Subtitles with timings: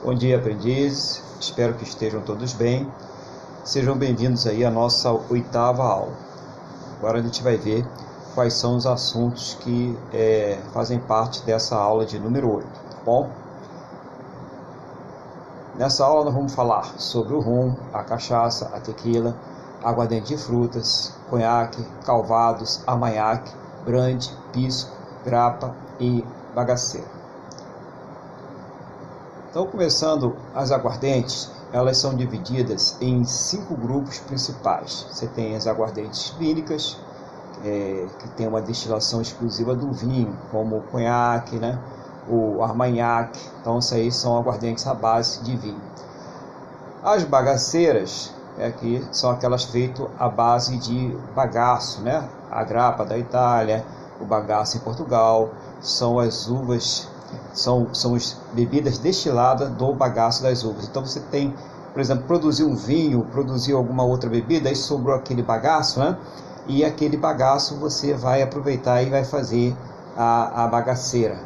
[0.00, 1.20] Bom dia, aprendizes.
[1.40, 2.88] Espero que estejam todos bem.
[3.64, 6.12] Sejam bem-vindos aí à nossa oitava aula.
[6.96, 7.84] Agora a gente vai ver
[8.32, 13.28] quais são os assuntos que é, fazem parte dessa aula de número 8, tá bom?
[15.76, 19.34] Nessa aula nós vamos falar sobre o rum, a cachaça, a tequila,
[19.82, 23.50] aguardente de frutas, conhaque, calvados, armanhaque,
[23.84, 26.24] brande, pisco, grapa e
[26.54, 27.17] bagaceira.
[29.58, 35.04] Então, começando as aguardentes, elas são divididas em cinco grupos principais.
[35.10, 36.96] Você tem as aguardentes clínicas,
[37.64, 41.76] é, que tem uma destilação exclusiva do vinho, como o conhaque, né?
[42.28, 43.36] o armagnac.
[43.60, 45.82] Então, isso aí são aguardentes à base de vinho.
[47.02, 52.28] As bagaceiras é, que são aquelas feitas à base de bagaço, né?
[52.48, 53.84] a grapa da Itália,
[54.20, 55.50] o bagaço em Portugal,
[55.80, 57.08] são as uvas
[57.52, 60.86] são, são as bebidas destiladas do bagaço das uvas.
[60.86, 61.54] Então você tem,
[61.92, 66.16] por exemplo, produzir um vinho, produzir alguma outra bebida, aí sobrou aquele bagaço, né?
[66.66, 69.74] E aquele bagaço você vai aproveitar e vai fazer
[70.16, 71.38] a, a bagaceira.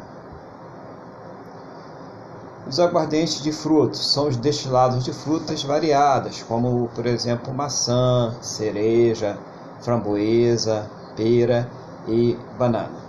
[2.67, 9.37] Os aguardentes de frutos são os destilados de frutas variadas, como por exemplo maçã, cereja,
[9.81, 11.69] framboesa, pera
[12.07, 13.02] e banana.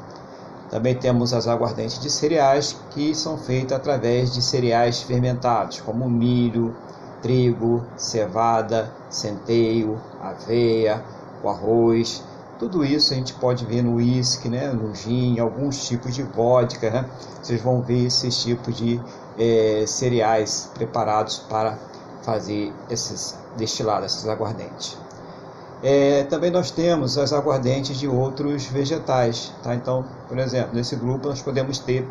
[0.74, 6.74] Também temos as aguardentes de cereais, que são feitas através de cereais fermentados, como milho,
[7.22, 11.00] trigo, cevada, centeio, aveia,
[11.44, 12.24] o arroz.
[12.58, 16.90] Tudo isso a gente pode ver no uísque, né, no gin, alguns tipos de vodka.
[16.90, 17.08] Né?
[17.40, 19.00] Vocês vão ver esses tipos de
[19.38, 21.78] é, cereais preparados para
[22.22, 25.03] fazer esses destilados, esses aguardentes.
[25.86, 29.74] É, também nós temos as aguardentes de outros vegetais, tá?
[29.74, 32.08] Então, por exemplo, nesse grupo nós podemos ter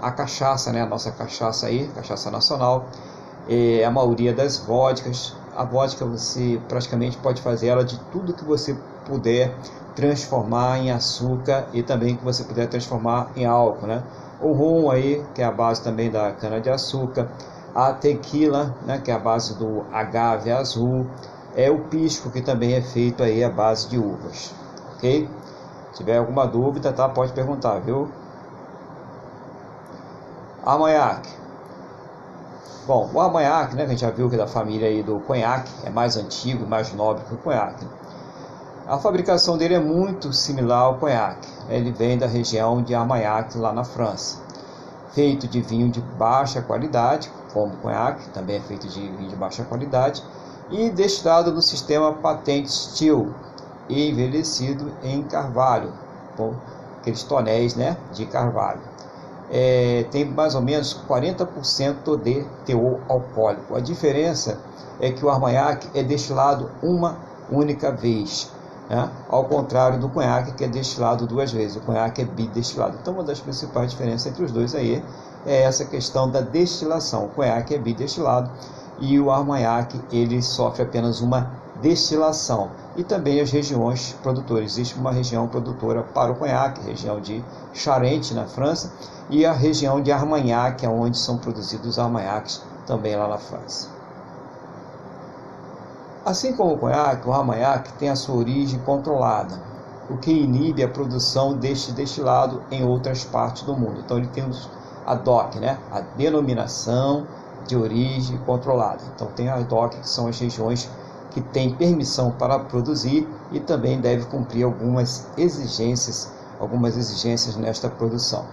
[0.00, 0.80] a cachaça, né?
[0.80, 2.86] A nossa cachaça aí, cachaça nacional,
[3.46, 5.36] é, a maioria das vodkas.
[5.54, 9.54] A vodka você praticamente pode fazer ela de tudo que você puder
[9.94, 14.02] transformar em açúcar e também que você puder transformar em álcool, né?
[14.40, 17.28] O rum aí, que é a base também da cana de açúcar,
[17.74, 21.06] a tequila, né, que é a base do agave azul,
[21.54, 24.54] é o pisco, que também é feito aí à base de uvas.
[24.96, 25.28] Ok?
[25.92, 27.08] Se tiver alguma dúvida, tá?
[27.08, 28.08] Pode perguntar, viu?
[30.64, 31.28] Armagnac.
[32.86, 35.70] Bom, o armagnac, né, a gente já viu que é da família aí do conhaque,
[35.84, 37.86] é mais antigo, mais nobre que o conhaque.
[38.86, 41.48] A fabricação dele é muito similar ao conhaque.
[41.68, 44.38] Ele vem da região de Armagnac, lá na França.
[45.12, 49.36] Feito de vinho de baixa qualidade, como o conhaque, também é feito de vinho de
[49.36, 50.22] baixa qualidade,
[50.72, 53.28] e destilado no sistema Patent Steel
[53.88, 55.92] envelhecido em carvalho,
[56.36, 56.54] com
[56.98, 58.80] aqueles tonéis né, de carvalho.
[59.50, 63.76] É, tem mais ou menos 40% de teor alcoólico.
[63.76, 64.58] A diferença
[64.98, 67.18] é que o armagnac é destilado uma
[67.50, 68.50] única vez,
[68.88, 69.10] né?
[69.28, 71.76] ao contrário do conhaque que é destilado duas vezes.
[71.76, 72.96] O conhaque é bidestilado.
[73.02, 75.04] Então, uma das principais diferenças entre os dois aí
[75.44, 77.26] é essa questão da destilação.
[77.26, 78.50] O conhaque é bidestilado
[78.98, 82.70] e o Armagnac ele sofre apenas uma destilação.
[82.96, 84.64] E também as regiões produtoras.
[84.72, 87.42] Existe uma região produtora para o conhaque, região de
[87.72, 88.92] Charente, na França,
[89.30, 93.88] e a região de Armagnac, onde são produzidos os armagnacs, também lá na França.
[96.24, 99.60] Assim como o conhaque, o armagnac tem a sua origem controlada,
[100.08, 104.00] o que inibe a produção deste destilado em outras partes do mundo.
[104.04, 104.48] Então ele tem
[105.04, 105.78] a DOC, né?
[105.90, 107.26] a denominação
[107.66, 109.02] de origem controlada.
[109.14, 110.88] Então tem as DOC, que são as regiões
[111.30, 116.30] que têm permissão para produzir e também deve cumprir algumas exigências,
[116.60, 118.44] algumas exigências nesta produção.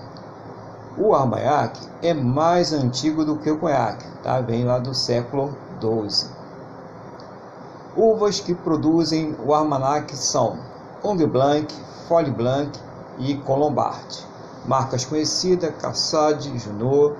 [0.97, 4.41] O armagnac é mais antigo do que o conhaque, tá?
[4.41, 6.29] vem lá do século XII.
[7.95, 10.57] Uvas que produzem o armagnac são
[11.03, 11.73] Ongue Blanc,
[12.07, 12.77] Folle Blanc
[13.17, 14.27] e Colombard.
[14.65, 17.15] Marcas conhecidas, Cassade, Junot,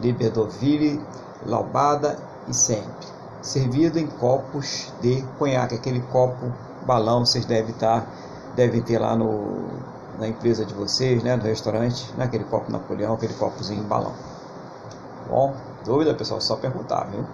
[0.00, 1.00] Liberdoville,
[1.44, 2.18] Laubada
[2.48, 3.06] e sempre.
[3.40, 6.52] Servido em copos de conhaque, aquele copo
[6.86, 8.06] balão vocês devem estar,
[8.54, 9.66] devem ter lá no,
[10.18, 14.12] na empresa de vocês, né, no restaurante, né, aquele copo Napoleão, aquele copozinho balão.
[15.28, 17.24] Bom, dúvida pessoal, só perguntar, viu?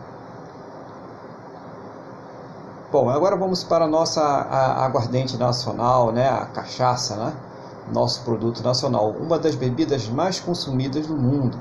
[2.90, 7.32] Bom, agora vamos para a nossa aguardente nacional, né, a cachaça, né,
[7.92, 11.58] nosso produto nacional, uma das bebidas mais consumidas no mundo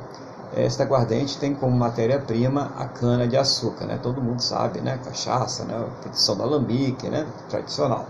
[0.55, 3.99] esta aguardente tem como matéria-prima a cana de açúcar, né?
[4.01, 4.99] Todo mundo sabe, né?
[5.03, 5.85] Cachaça, né?
[6.01, 7.25] Produção da alambique, né?
[7.49, 8.05] Tradicional.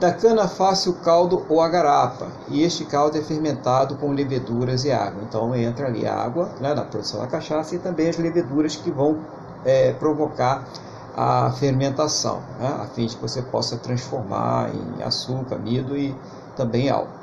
[0.00, 4.84] Da cana faz-se o caldo ou a garapa, e este caldo é fermentado com leveduras
[4.84, 5.22] e água.
[5.26, 8.90] Então entra ali a água né, na produção da cachaça e também as leveduras que
[8.90, 9.16] vão
[9.64, 10.64] é, provocar
[11.16, 16.14] a fermentação, né, a fim de que você possa transformar em açúcar, amido e
[16.54, 17.15] também álcool.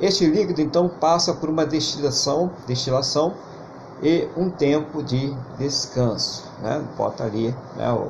[0.00, 3.34] Este líquido então passa por uma destilação, destilação
[4.02, 6.44] e um tempo de descanso.
[6.60, 6.82] Né?
[6.96, 8.08] Bota ali né, o,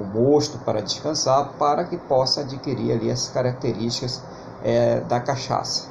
[0.00, 4.22] o mosto para descansar, para que possa adquirir ali as características
[4.62, 5.90] é, da cachaça.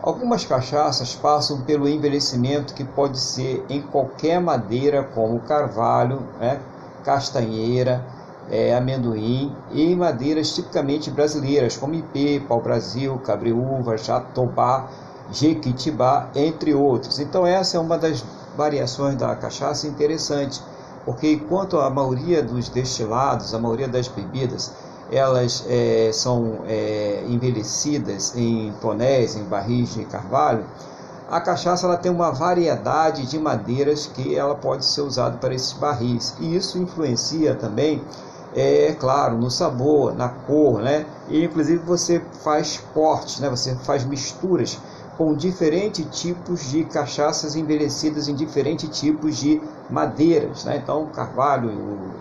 [0.00, 6.60] Algumas cachaças passam pelo envelhecimento que pode ser em qualquer madeira, como carvalho, né,
[7.02, 8.04] castanheira,
[8.50, 14.88] é, amendoim e madeiras tipicamente brasileiras, como ipê, pau-brasil, cabreúva, jatobá,
[15.32, 17.18] jequitibá, entre outros.
[17.18, 18.24] Então essa é uma das
[18.56, 20.60] variações da cachaça interessante,
[21.04, 24.72] porque enquanto a maioria dos destilados, a maioria das bebidas,
[25.10, 30.64] elas é, são é, envelhecidas em tonéis, em barris de carvalho,
[31.28, 35.72] a cachaça ela tem uma variedade de madeiras que ela pode ser usada para esses
[35.72, 38.00] barris e isso influencia também
[38.56, 44.04] é claro no sabor na cor né e inclusive você faz cortes né você faz
[44.04, 44.80] misturas
[45.16, 50.64] com diferentes tipos de cachaças envelhecidas em diferentes tipos de madeiras.
[50.64, 50.76] Né?
[50.82, 51.72] Então, carvalho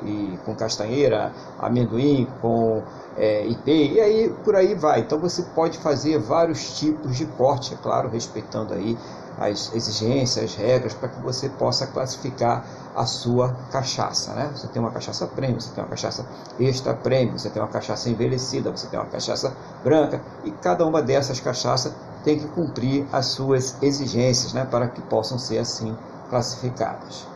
[0.06, 2.82] e, com castanheira, amendoim com
[3.18, 5.02] é, IP, e aí por aí vai.
[5.02, 8.98] Então, você pode fazer vários tipos de corte, é claro, respeitando aí
[9.38, 12.66] as exigências, as regras, para que você possa classificar
[12.96, 14.34] a sua cachaça.
[14.34, 14.52] Né?
[14.56, 16.26] Você tem uma cachaça prêmio, você tem uma cachaça
[16.60, 19.54] extra prêmio, você tem uma cachaça envelhecida, você tem uma cachaça
[19.84, 21.94] branca, e cada uma dessas cachaças
[22.24, 25.96] tem que cumprir as suas exigências né, para que possam ser assim
[26.30, 27.35] classificadas.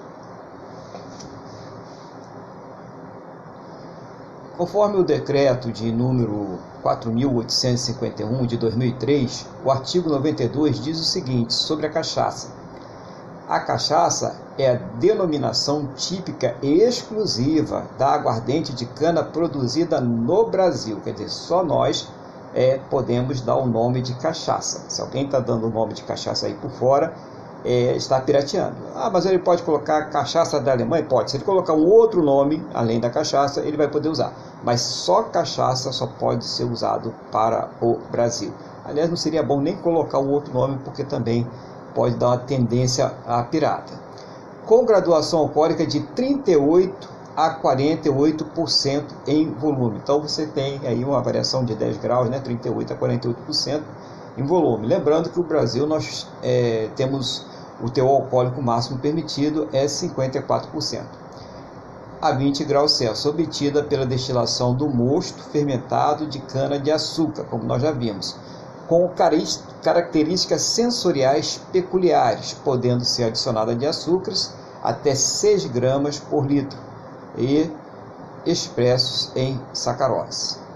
[4.59, 11.85] Conforme o decreto de número 4.851 de 2003, o artigo 92 diz o seguinte sobre
[11.85, 12.49] a cachaça.
[13.47, 20.99] A cachaça é a denominação típica e exclusiva da aguardente de cana produzida no Brasil,
[21.05, 22.09] quer dizer, só nós
[22.53, 24.83] é, podemos dar o nome de cachaça.
[24.89, 27.13] Se alguém está dando o nome de cachaça aí por fora,
[27.65, 28.75] é, está pirateando.
[28.95, 31.03] Ah, mas ele pode colocar cachaça da Alemanha?
[31.03, 31.31] Pode.
[31.31, 34.33] Se ele colocar um outro nome, além da cachaça, ele vai poder usar.
[34.63, 38.53] Mas só cachaça só pode ser usado para o Brasil.
[38.85, 41.45] Aliás, não seria bom nem colocar um outro nome, porque também
[41.93, 43.93] pode dar uma tendência à pirata.
[44.65, 49.99] Com graduação alcoólica de 38 a 48% em volume.
[50.03, 53.81] Então você tem aí uma variação de 10 graus, né, 38 a 48%
[54.39, 54.87] em volume.
[54.87, 57.45] Lembrando que o Brasil nós é, temos
[57.81, 61.03] o teor alcoólico máximo permitido é 54%.
[62.21, 67.63] A 20 graus Celsius, obtida pela destilação do mosto fermentado de cana de açúcar, como
[67.63, 68.35] nós já vimos,
[68.87, 69.09] com
[69.81, 74.53] características sensoriais peculiares, podendo ser adicionada de açúcares
[74.83, 76.77] até 6 gramas por litro
[77.37, 77.71] e
[78.45, 80.68] expressos em sacarose.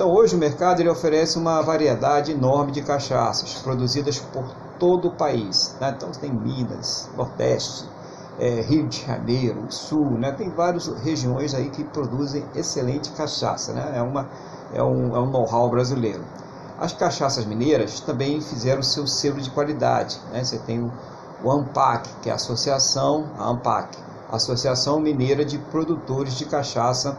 [0.00, 4.46] Então hoje o mercado ele oferece uma variedade enorme de cachaças produzidas por
[4.78, 5.76] todo o país.
[5.78, 5.92] Né?
[5.94, 7.84] Então tem Minas, Nordeste,
[8.38, 10.32] é, Rio de Janeiro, Sul, né?
[10.32, 13.74] tem várias regiões aí que produzem excelente cachaça.
[13.74, 13.92] Né?
[13.94, 14.26] É, uma,
[14.72, 16.24] é um, é um know-how brasileiro.
[16.78, 20.18] As cachaças mineiras também fizeram seu selo de qualidade.
[20.32, 20.42] Né?
[20.42, 20.80] Você tem
[21.44, 23.98] o, ANPAC, que é a associação, a ANPAC,
[24.32, 27.18] Associação Mineira de Produtores de Cachaça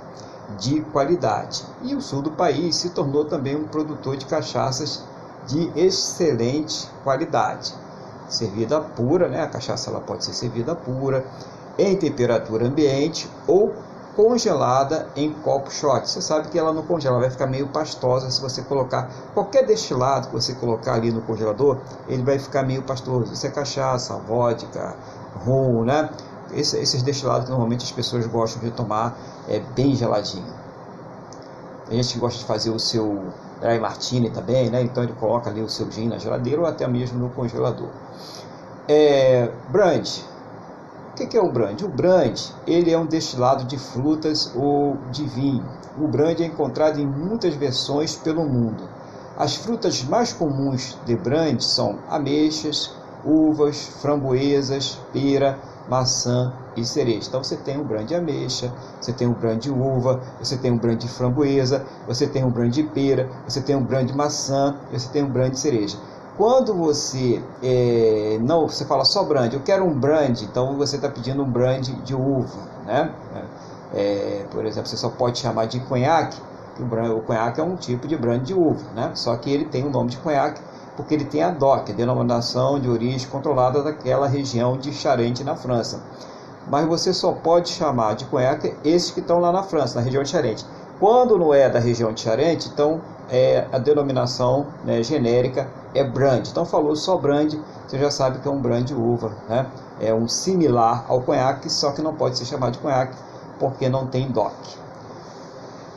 [0.59, 1.63] de Qualidade.
[1.81, 5.03] E o sul do país se tornou também um produtor de cachaças
[5.47, 7.73] de excelente qualidade.
[8.27, 9.43] Servida pura, né?
[9.43, 11.25] a cachaça ela pode ser servida pura,
[11.77, 13.73] em temperatura ambiente ou
[14.15, 16.09] congelada em copo shot.
[16.09, 20.27] Você sabe que ela não congela, vai ficar meio pastosa se você colocar qualquer destilado
[20.27, 23.33] que você colocar ali no congelador, ele vai ficar meio pastoso.
[23.33, 24.95] Isso é cachaça, vodka,
[25.45, 26.09] rum, né?
[26.53, 29.17] Esse, esses destilados que normalmente as pessoas gostam de tomar
[29.47, 30.61] é bem geladinho.
[31.87, 34.81] Tem gente que gosta de fazer o seu dry martini também, né?
[34.81, 37.89] Então ele coloca ali o seu gin na geladeira ou até mesmo no congelador.
[38.87, 40.07] É, brand.
[41.11, 41.79] O que é o brand?
[41.81, 45.63] O brand ele é um destilado de frutas ou de vinho.
[45.99, 48.89] O brand é encontrado em muitas versões pelo mundo.
[49.37, 52.91] As frutas mais comuns de brand são ameixas,
[53.25, 57.27] uvas, framboesas, pera, maçã e cereja.
[57.27, 60.71] Então você tem um brand de ameixa, você tem um brand de uva, você tem
[60.71, 64.15] um brand de framboesa, você tem um brand de pera, você tem um brand de
[64.15, 65.97] maçã, você tem um brand de cereja.
[66.37, 71.09] Quando você é, não, você fala só brand, eu quero um brand, então você está
[71.09, 73.13] pedindo um brand de uva, né?
[73.93, 76.37] É, por exemplo, você só pode chamar de conhaque,
[76.75, 79.11] que o, o conhaque é um tipo de brand de uva, né?
[79.13, 80.61] só que ele tem o nome de conhaque
[81.01, 85.99] porque ele tem a DOC, denominação de origem controlada daquela região de Charente na França.
[86.69, 90.21] Mas você só pode chamar de conhaque esses que estão lá na França, na região
[90.21, 90.63] de Charente.
[90.99, 96.47] Quando não é da região de Charente, então é, a denominação né, genérica é brand.
[96.47, 97.55] Então falou só brand,
[97.87, 99.65] você já sabe que é um brand uva, né?
[99.99, 103.15] É um similar ao conhaque, só que não pode ser chamado de conhaque
[103.59, 104.53] porque não tem DOC.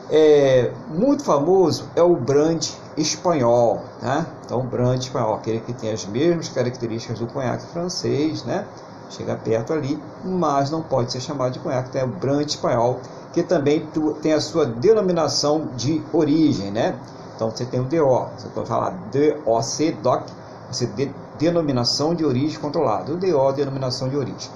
[0.09, 4.25] É, muito famoso é o brand espanhol, né?
[4.45, 8.65] Então, o brand espanhol, aquele que tem as mesmas características do conhaque francês, né?
[9.09, 12.99] Chega perto ali, mas não pode ser chamado de conhaque, tem o brand espanhol,
[13.33, 13.87] que também
[14.21, 16.97] tem a sua denominação de origem, né?
[17.35, 20.23] Então, você tem o DO, você pode falar DOC, DOC,
[20.71, 24.49] você de, denominação de origem controlada, o DO, denominação de origem.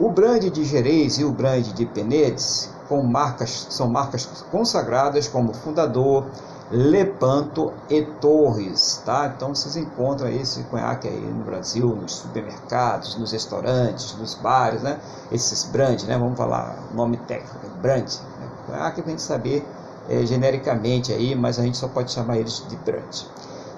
[0.00, 5.52] O brand de Jerez e o brand de Penedes com marcas, são marcas consagradas como
[5.52, 6.26] Fundador,
[6.70, 9.32] Lepanto e Torres, tá?
[9.36, 14.98] Então vocês encontram esse conhaque aí no Brasil, nos supermercados, nos restaurantes, nos bares, né?
[15.30, 16.16] Esses brand, né?
[16.16, 18.08] Vamos falar nome técnico, brand.
[18.40, 18.48] Né?
[18.66, 19.66] Conhaque a gente saber
[20.08, 23.24] é, genericamente aí, mas a gente só pode chamar eles de brand.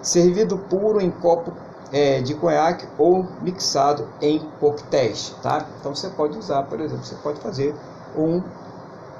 [0.02, 1.52] Servido puro em copo
[1.92, 5.66] é, de conhaque ou mixado em coquetéis, tá?
[5.80, 7.74] Então você pode usar, por exemplo, você pode fazer
[8.16, 8.42] um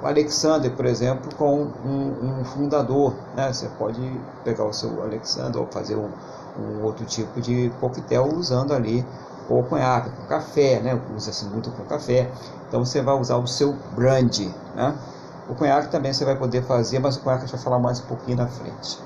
[0.03, 3.15] o Alexander, por exemplo, com um, um, fundador.
[3.35, 3.53] Né?
[3.53, 4.01] Você pode
[4.43, 6.11] pegar o seu Alexander ou fazer um,
[6.59, 9.05] um outro tipo de coquetel usando ali
[9.49, 11.01] o conhaque, com café, né?
[11.17, 12.31] usa-se muito com café.
[12.69, 14.53] Então você vai usar o seu brandy.
[14.75, 14.95] Né?
[15.49, 18.01] O conhaque também você vai poder fazer, mas o conhaque a gente vai falar mais
[18.01, 18.99] um pouquinho na frente.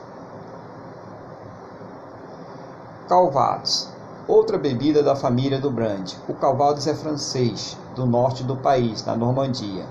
[3.09, 3.89] Calvados.
[4.27, 6.19] Outra bebida da família do brandy.
[6.29, 9.87] O Calvados é francês, do norte do país, na Normandia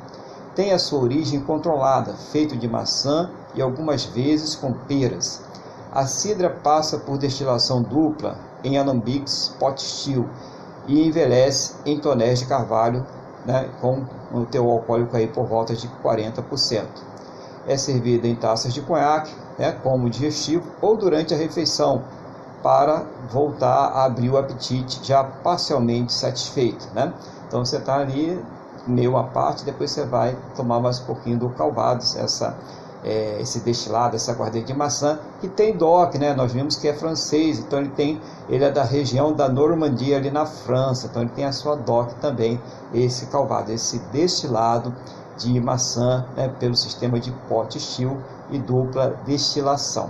[0.58, 5.40] tem a sua origem controlada, feito de maçã e algumas vezes com peras.
[5.94, 10.28] A cidra passa por destilação dupla em alambiques pot still
[10.88, 13.06] e envelhece em tonéis de carvalho
[13.46, 16.86] né, com o teu alcoólico aí por volta de 40%.
[17.68, 22.02] É servida em taças de conhaque, né, como digestivo ou durante a refeição,
[22.64, 26.88] para voltar a abrir o apetite já parcialmente satisfeito.
[26.96, 27.14] Né?
[27.48, 28.44] Então você está ali
[28.88, 32.56] meio à parte, depois você vai tomar mais um pouquinho do calvados, essa,
[33.04, 36.34] é, esse destilado, essa guarda de maçã, que tem DOC, né?
[36.34, 40.32] Nós vimos que é francês, então ele tem, ele é da região da Normandia ali
[40.32, 42.60] na França, então ele tem a sua DOC também,
[42.94, 44.94] esse calvado, esse destilado
[45.38, 48.18] de maçã né, pelo sistema de pot still
[48.50, 50.10] e dupla destilação.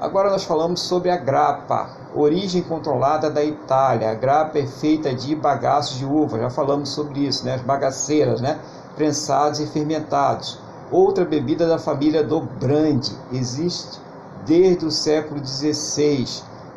[0.00, 4.10] Agora nós falamos sobre a grapa, origem controlada da Itália.
[4.10, 7.56] A grapa é feita de bagaços de uva, já falamos sobre isso, né?
[7.56, 8.58] as bagaceiras, né?
[8.96, 10.58] prensados e fermentados.
[10.90, 14.00] Outra bebida da família do Brande, existe
[14.46, 16.24] desde o século XVI,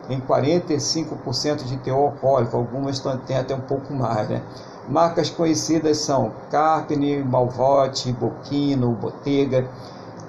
[0.09, 4.27] em 45% de teor alcoólico, algumas têm até um pouco mais.
[4.27, 4.43] Né?
[4.89, 9.65] Marcas conhecidas são Carpini, Malvote, Boquino, Bottega.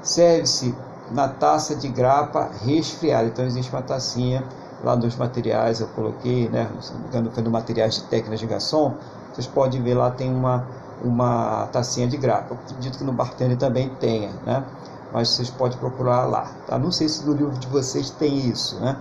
[0.01, 0.73] Serve-se
[1.14, 3.28] na taça de grapa resfriada.
[3.28, 4.44] Então existe uma tacinha
[4.83, 6.68] lá nos materiais, eu coloquei, né,
[7.09, 8.94] engano foi no materiais de técnicas de garçom,
[9.33, 10.66] vocês podem ver lá tem uma,
[11.02, 12.54] uma tacinha de grapa.
[12.54, 14.64] Eu acredito que no bartender também tenha, né?
[15.12, 16.78] Mas vocês podem procurar lá, tá?
[16.78, 18.97] Não sei se no livro de vocês tem isso, né?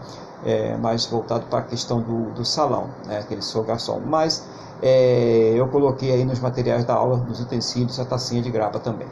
[0.45, 3.19] É, mais voltado para a questão do, do salão, né?
[3.19, 3.99] Aquele seu garçom.
[4.05, 4.43] Mas
[4.81, 9.07] é, eu coloquei aí nos materiais da aula, nos utensílios, a tacinha de grapa também.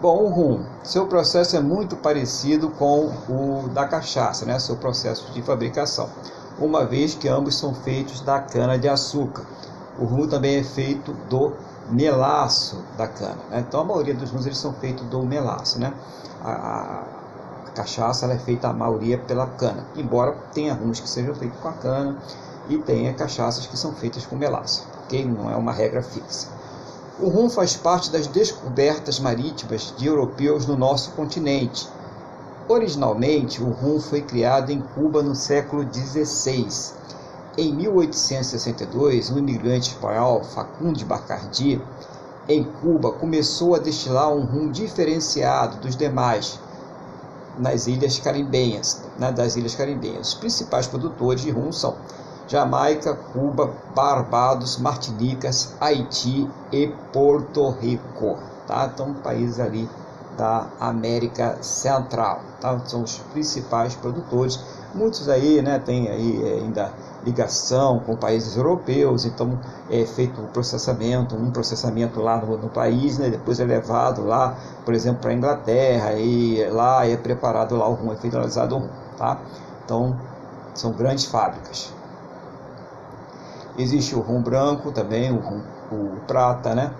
[0.00, 4.58] Bom, o rum, seu processo é muito parecido com o da cachaça, né?
[4.58, 6.08] seu processo de fabricação,
[6.58, 9.44] uma vez que ambos são feitos da cana-de-açúcar.
[9.98, 11.52] O rum também é feito do
[11.90, 13.36] melaço da cana.
[13.50, 13.62] Né?
[13.68, 15.78] Então a maioria dos rums eles são feitos do melaço.
[15.78, 15.92] Né?
[16.42, 17.04] A, a,
[17.66, 21.68] a cachaça é feita a maioria pela cana, embora tenha rums que sejam feitos com
[21.68, 22.16] a cana
[22.70, 25.26] e tenha cachaças que são feitas com melaço, ok?
[25.26, 26.48] Não é uma regra fixa.
[27.22, 31.86] O rum faz parte das descobertas marítimas de europeus no nosso continente.
[32.66, 36.66] Originalmente, o rum foi criado em Cuba no século XVI.
[37.58, 41.78] Em 1862, um imigrante espanhol, Facundo Bacardi,
[42.48, 46.58] em Cuba, começou a destilar um rum diferenciado dos demais
[47.58, 50.28] nas ilhas caribenhas, né, das ilhas caribenhas.
[50.28, 51.96] Os principais produtores de rum são
[52.50, 58.36] Jamaica, Cuba, Barbados, Martinicas, Haiti e Porto Rico.
[58.66, 58.90] Tá?
[58.92, 59.88] Então, países ali
[60.36, 62.40] da América Central.
[62.60, 62.76] Tá?
[62.86, 64.58] São os principais produtores.
[64.92, 66.92] Muitos aí né, têm aí é, ainda
[67.24, 69.56] ligação com países europeus, então
[69.88, 74.56] é feito o processamento, um processamento lá no, no país, né, depois é levado lá,
[74.84, 78.82] por exemplo, para a Inglaterra, e lá é preparado lá rum, é finalizado
[79.16, 79.38] tá?
[79.84, 80.18] Então,
[80.74, 81.99] são grandes fábricas.
[83.80, 85.60] Existe o rum branco também, o rum
[85.90, 86.92] o prata, né?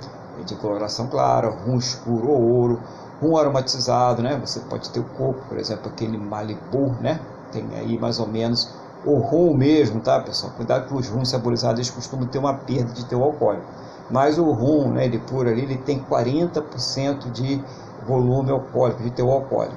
[0.47, 2.81] De coloração clara, rum escuro ou ouro,
[3.21, 4.41] rum aromatizado, né?
[4.45, 7.21] Você pode ter o coco, por exemplo, aquele Malibu, né?
[7.53, 8.69] Tem aí mais ou menos
[9.05, 10.53] o rum mesmo, tá, pessoal?
[10.57, 13.67] Cuidado que os rums saborizados eles costumam ter uma perda de teu alcoólico.
[14.11, 17.63] Mas o rum, né, ele puro ali, ele tem 40% de
[18.07, 19.77] volume alcoólico, de teu alcoólico.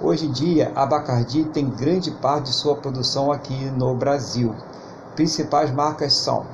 [0.00, 4.54] Hoje em dia, a Bacardi tem grande parte de sua produção aqui no Brasil.
[5.16, 6.44] Principais marcas são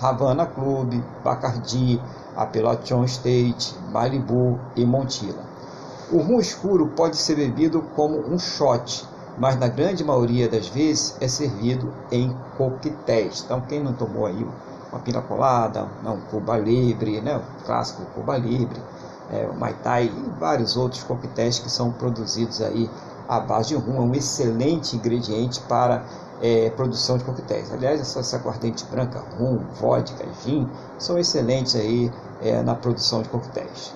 [0.00, 2.00] Havana Club, Bacardi,
[2.34, 5.44] Appellation State, Malibu e Montila.
[6.10, 9.06] O rum escuro pode ser bebido como um shot,
[9.36, 13.42] mas na grande maioria das vezes é servido em coquetéis.
[13.44, 14.48] Então, quem não tomou aí
[14.90, 18.80] uma pina colada, um Cuba Libre, né, o clássico Cuba Libre,
[19.30, 22.88] é, o Mai Tai e vários outros coquetéis que são produzidos aí
[23.28, 26.02] à base de rum, é um excelente ingrediente para
[26.42, 27.72] é, produção de coquetéis.
[27.72, 32.12] Aliás, essa, essa aguardente branca, rum, vodka, gin, são excelentes aí
[32.42, 33.94] é, na produção de coquetéis.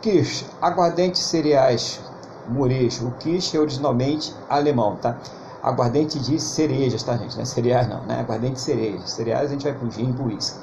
[0.00, 2.00] Kirsch, aguardente cereais
[2.48, 3.08] morejo.
[3.08, 5.18] O quiche é originalmente alemão, tá?
[5.62, 7.36] Aguardente de cerejas, tá, gente?
[7.36, 8.18] Não é cereais, não, né?
[8.20, 9.10] Aguardente de cerejas.
[9.10, 10.58] Cereais a gente vai pro gin e pro uísque.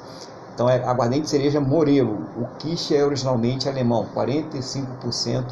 [0.54, 2.18] Então é aguardente de cereja morelo.
[2.36, 5.44] O quiche é originalmente alemão, 45%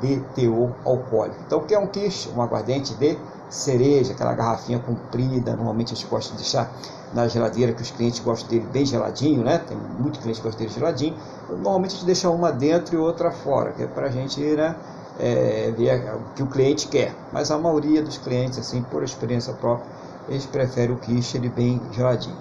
[0.00, 1.38] de teor alcoólico.
[1.46, 2.30] Então que é um quiche?
[2.30, 5.54] Um aguardente de cereja, aquela garrafinha comprida.
[5.54, 6.72] Normalmente a gente gosta de deixar
[7.12, 9.58] na geladeira, que os clientes gostam dele bem geladinho, né?
[9.58, 11.16] Tem muito cliente que gosta dele geladinho.
[11.48, 14.76] Normalmente a gente deixa uma dentro e outra fora, que é pra gente, né?
[15.18, 17.14] é, ver o que o cliente quer.
[17.32, 19.90] Mas a maioria dos clientes, assim, por experiência própria,
[20.28, 22.36] eles preferem o quiche ele bem geladinho.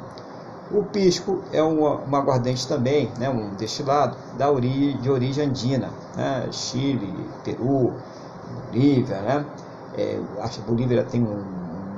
[0.71, 6.47] O pisco é uma, uma aguardente também, né, um destilado da de origem andina, né,
[6.51, 7.93] Chile, Peru,
[8.71, 9.45] Bolívia, né,
[9.95, 11.43] é, acho que Bolívia tem um,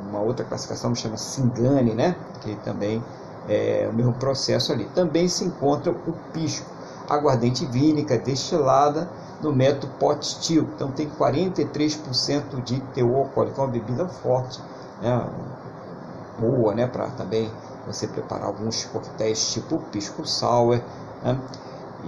[0.10, 3.02] uma outra classificação que chama Singane, né, que também
[3.48, 4.86] é o mesmo processo ali.
[4.94, 6.66] Também se encontra o pisco,
[7.10, 9.08] aguardente vínica destilada
[9.42, 10.68] no método pot still.
[10.76, 14.60] Então tem 43% de teor alcoólico, é uma bebida forte,
[15.02, 15.26] né?
[16.40, 16.88] boa, né?
[16.88, 17.50] Para também
[17.88, 20.82] você preparar alguns coquetéis tipo pisco sour,
[21.24, 21.40] né?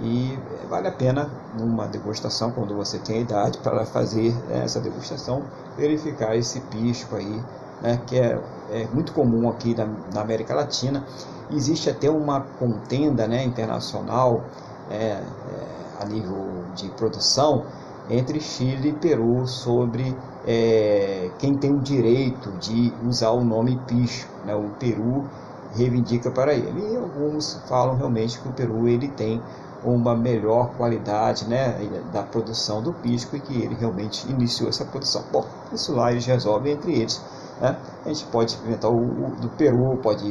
[0.02, 0.38] E
[0.68, 5.42] vale a pena numa degustação quando você tem a idade para fazer né, essa degustação,
[5.76, 7.42] verificar esse pisco aí,
[7.82, 8.00] né?
[8.06, 8.40] Que é,
[8.70, 11.04] é muito comum aqui na, na América Latina.
[11.50, 13.42] Existe até uma contenda, né?
[13.42, 14.44] Internacional.
[14.90, 17.66] É, é, a nível de produção
[18.08, 20.16] entre Chile e Peru sobre
[20.46, 24.32] é, quem tem o direito de usar o nome pisco.
[24.44, 24.54] Né?
[24.54, 25.26] O Peru
[25.74, 26.92] reivindica para ele.
[26.92, 29.40] E alguns falam realmente que o Peru ele tem
[29.82, 31.74] uma melhor qualidade né,
[32.12, 35.24] da produção do pisco e que ele realmente iniciou essa produção.
[35.32, 37.20] Bom, isso lá eles resolvem entre eles.
[37.60, 37.76] Né?
[38.04, 40.26] A gente pode experimentar o, do Peru, pode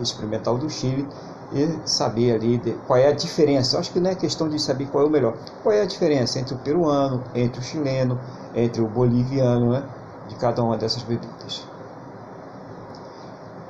[0.00, 1.08] experimentar o do Chile
[1.52, 3.76] e saber ali de, qual é a diferença.
[3.76, 5.34] Eu acho que não é questão de saber qual é o melhor.
[5.62, 8.20] Qual é a diferença entre o peruano, entre o chileno,
[8.54, 9.82] entre o boliviano, né?
[10.28, 11.67] de cada uma dessas bebidas.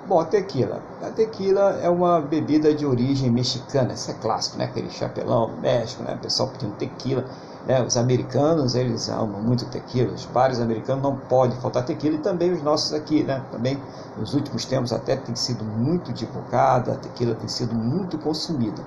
[0.08, 0.80] Bom, a tequila.
[1.02, 4.64] A tequila é uma bebida de origem mexicana, isso é clássico, né?
[4.64, 6.14] Aquele chapelão México, né?
[6.14, 7.26] O pessoal pedindo tequila.
[7.66, 7.82] Né?
[7.82, 10.14] Os americanos, eles amam muito tequila.
[10.14, 13.42] Os bares americanos não pode faltar tequila e também os nossos aqui, né?
[13.52, 13.78] Também
[14.16, 18.82] nos últimos tempos até tem sido muito divulgada, a tequila tem sido muito consumida.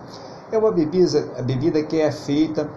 [0.51, 2.67] É uma bebida, a bebida que é feita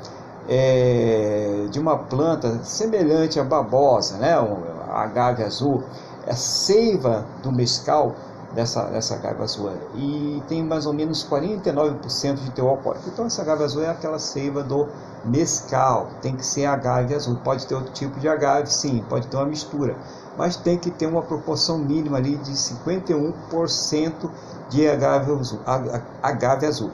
[0.47, 4.35] é, de uma planta semelhante à babosa, né?
[4.35, 5.83] a agave azul.
[6.27, 8.15] É a seiva do mescal
[8.55, 13.09] dessa, dessa agave azul e tem mais ou menos 49% de teor alcoólico.
[13.09, 14.89] Então essa agave azul é aquela seiva do
[15.25, 17.37] mescal, tem que ser agave azul.
[17.43, 19.97] Pode ter outro tipo de agave, sim, pode ter uma mistura,
[20.37, 24.31] mas tem que ter uma proporção mínima ali de 51%
[24.71, 25.61] de agave azul.
[26.23, 26.91] Agave azul.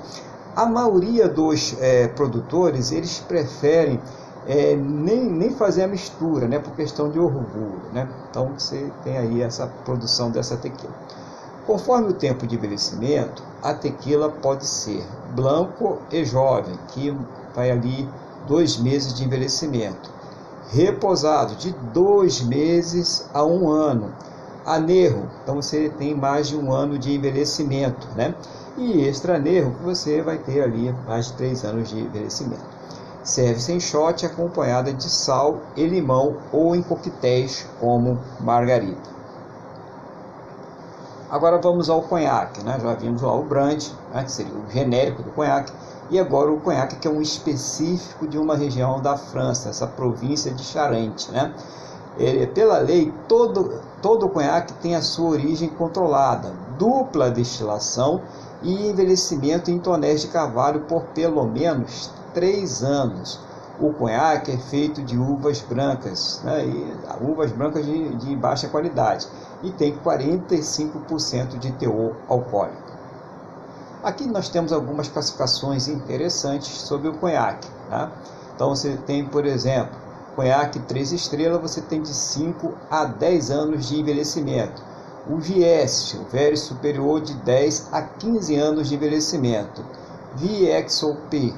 [0.56, 4.00] A maioria dos é, produtores eles preferem
[4.46, 8.08] é, nem, nem fazer a mistura, né, por questão de orgulho, né?
[8.28, 10.92] Então você tem aí essa produção dessa tequila.
[11.70, 15.06] Conforme o tempo de envelhecimento, a tequila pode ser
[15.36, 17.16] branco e jovem, que
[17.54, 18.08] vai ali
[18.48, 20.10] dois meses de envelhecimento.
[20.70, 24.12] Reposado, de dois meses a um ano.
[24.66, 28.34] Anerro, então você tem mais de um ano de envelhecimento, né?
[28.76, 32.64] E extranerro, que você vai ter ali mais de três anos de envelhecimento.
[33.22, 39.09] Serve-se shot acompanhada de sal e limão ou em coquetéis como margarita.
[41.30, 42.76] Agora vamos ao conhaque, né?
[42.82, 44.24] já vimos lá o brandy, né?
[44.24, 45.72] que seria o genérico do conhaque,
[46.10, 50.50] e agora o conhaque que é um específico de uma região da França, essa província
[50.50, 51.30] de Charente.
[51.30, 51.54] Né?
[52.18, 58.20] Ele, pela lei, todo, todo conhaque tem a sua origem controlada, dupla destilação
[58.60, 63.38] e envelhecimento em tonéis de carvalho por pelo menos três anos.
[63.80, 69.26] O conhaque é feito de uvas brancas, né, e, uvas brancas de, de baixa qualidade,
[69.62, 72.90] e tem 45% de teor alcoólico.
[74.02, 77.68] Aqui nós temos algumas classificações interessantes sobre o conhaque.
[77.88, 78.10] Tá?
[78.54, 79.94] Então você tem, por exemplo,
[80.34, 84.82] conhaque 3 estrelas, você tem de 5 a 10 anos de envelhecimento.
[85.28, 89.84] O Vieste, o velho superior de 10 a 15 anos de envelhecimento.
[90.34, 91.54] VXOP,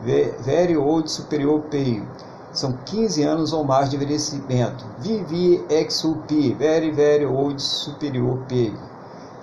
[0.00, 2.06] Very Old Superior Pale,
[2.52, 4.84] são 15 anos ou mais de envelhecimento.
[4.98, 8.78] VVXUP, Very Very Old Superior Pale,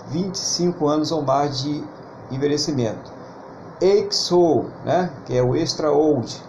[0.09, 1.83] 25 anos ou mais de
[2.31, 3.11] envelhecimento.
[3.81, 6.41] EXO, né, que é o Extra Old,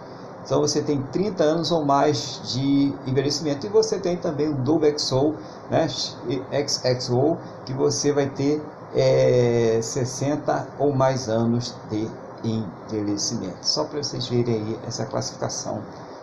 [0.44, 4.92] então você tem 30 anos ou mais de envelhecimento e você tem também o Double
[4.98, 5.34] XO,
[5.70, 8.62] né, XXO, que você vai ter
[8.94, 12.10] é, 60 ou mais anos de
[12.44, 13.58] envelhecimento.
[13.62, 15.82] Só para vocês verem aí essa classificação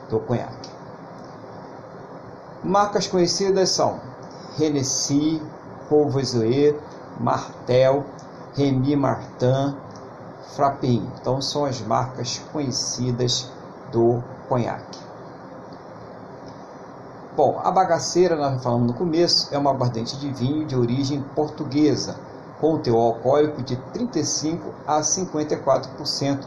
[0.10, 0.70] do conhaque.
[2.64, 4.00] Marcas conhecidas são
[4.60, 5.42] Hennessy,
[5.88, 6.78] Courvoisier,
[7.20, 8.04] Martel,
[8.56, 9.76] Remy Martin,
[10.56, 11.10] Frappin.
[11.20, 13.50] Então são as marcas conhecidas
[13.92, 15.00] do conhaque.
[17.36, 22.18] Bom, a bagaceira, nós falamos no começo, é uma aguardente de vinho de origem portuguesa,
[22.60, 26.40] com teor alcoólico de 35 a 54%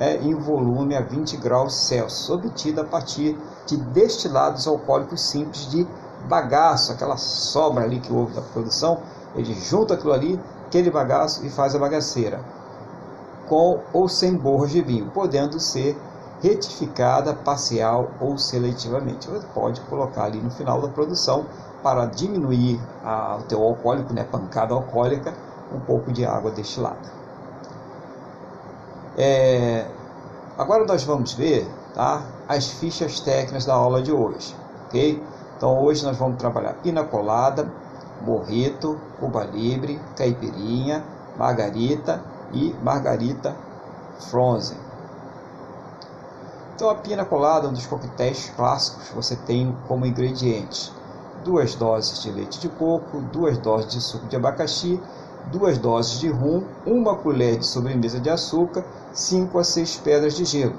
[0.00, 5.86] é, em volume a 20 graus Celsius, obtida a partir de destilados alcoólicos simples de
[6.28, 9.00] bagaço, aquela sobra ali que houve da produção,
[9.34, 12.40] ele junta aquilo ali, aquele bagaço e faz a bagaceira,
[13.48, 15.98] com ou sem borras de vinho, podendo ser
[16.42, 19.28] retificada parcial ou seletivamente.
[19.28, 21.46] Você pode colocar ali no final da produção
[21.82, 25.34] para diminuir a, o teu alcoólico, né, pancada alcoólica,
[25.72, 27.18] um pouco de água destilada.
[29.16, 29.86] É,
[30.56, 34.54] agora nós vamos ver tá, as fichas técnicas da aula de hoje.
[34.86, 35.22] ok?
[35.56, 37.68] Então hoje nós vamos trabalhar pina colada,
[38.20, 41.02] morrito, cuba libre, caipirinha,
[41.36, 42.20] margarita
[42.52, 43.54] e margarita
[44.30, 44.78] frozen.
[46.74, 50.92] Então a pina colada, um dos coquetéis clássicos, você tem como ingredientes
[51.44, 55.00] duas doses de leite de coco, duas doses de suco de abacaxi,
[55.46, 60.44] duas doses de rum, uma colher de sobremesa de açúcar, 5 a 6 pedras de
[60.44, 60.74] gelo.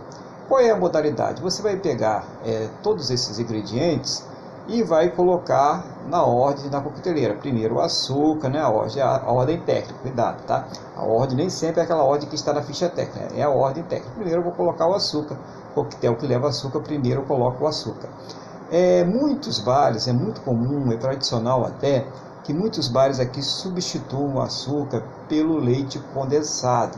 [0.47, 1.41] Qual é a modalidade?
[1.41, 4.23] Você vai pegar é, todos esses ingredientes
[4.67, 7.33] e vai colocar na ordem da coqueteleira.
[7.33, 8.59] Primeiro o açúcar, né?
[8.59, 10.67] a, ordem, a, a ordem técnica, cuidado, tá?
[10.95, 13.83] A ordem nem sempre é aquela ordem que está na ficha técnica, é a ordem
[13.83, 14.11] técnica.
[14.15, 15.37] Primeiro eu vou colocar o açúcar,
[15.73, 18.09] coquetel que leva açúcar, primeiro eu coloco o açúcar.
[18.71, 22.05] É, muitos bares, é muito comum, é tradicional até,
[22.43, 26.97] que muitos bares aqui substituam o açúcar pelo leite condensado.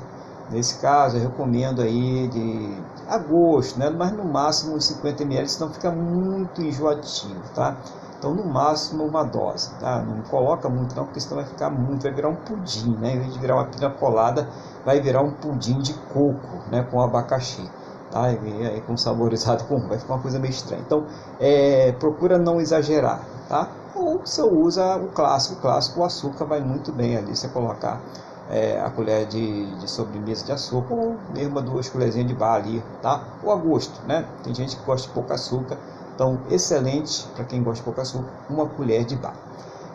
[0.50, 2.78] Nesse caso, eu recomendo aí de
[3.08, 3.90] a gosto, né?
[3.90, 7.76] mas no máximo uns 50 ml, senão fica muito enjoativo, tá?
[8.18, 10.02] Então, no máximo, uma dose, tá?
[10.02, 13.16] Não coloca muito não, porque senão vai ficar muito, vai virar um pudim, né?
[13.16, 14.48] Em vez de virar uma pina colada,
[14.86, 16.84] vai virar um pudim de coco, né?
[16.84, 17.68] Com abacaxi
[18.12, 18.32] tá?
[18.32, 20.84] E aí com saborizado com vai ficar uma coisa meio estranha.
[20.86, 21.06] Então,
[21.40, 23.68] é, procura não exagerar, tá?
[24.02, 28.02] Ou você usa o clássico, o clássico, o açúcar vai muito bem ali, você colocar
[28.50, 32.84] é, a colher de, de, sobremesa de açúcar ou mesmo duas colherzinhas de bar ali,
[33.02, 33.24] tá?
[33.44, 34.26] O a gosto, né?
[34.44, 35.78] Tem gente que gosta de pouco açúcar,
[36.16, 39.36] então excelente para quem gosta de pouco açúcar, uma colher de bar.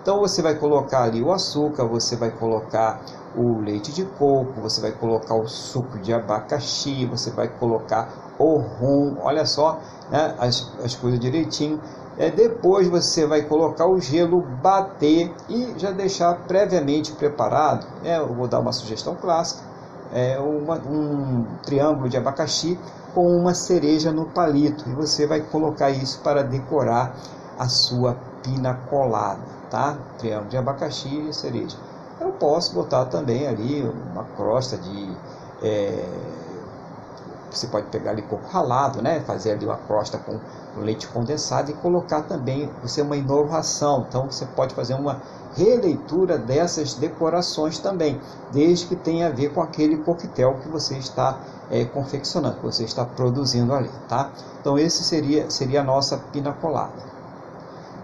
[0.00, 3.00] Então você vai colocar ali o açúcar, você vai colocar
[3.34, 8.56] o leite de coco, você vai colocar o suco de abacaxi, você vai colocar o
[8.56, 11.80] rum, olha só né, as, as coisas direitinho.
[12.18, 17.86] É, depois você vai colocar o gelo, bater e já deixar previamente preparado.
[18.02, 19.62] É, eu vou dar uma sugestão clássica:
[20.12, 22.78] é uma, um triângulo de abacaxi
[23.14, 24.88] com uma cereja no palito.
[24.88, 27.14] E você vai colocar isso para decorar
[27.58, 29.98] a sua pina colada, tá?
[30.18, 31.76] Triângulo de abacaxi e cereja
[32.20, 35.16] eu posso botar também ali uma crosta de
[35.62, 36.04] é,
[37.56, 39.20] você pode pegar ali coco ralado, né?
[39.20, 40.38] Fazer ali uma crosta com
[40.80, 44.04] leite condensado e colocar também, você uma inovação.
[44.08, 45.20] Então você pode fazer uma
[45.56, 48.20] releitura dessas decorações também,
[48.52, 51.38] desde que tenha a ver com aquele coquetel que você está
[51.70, 54.30] é, confeccionando, que você está produzindo ali, tá?
[54.60, 57.16] Então esse seria seria a nossa pina colada.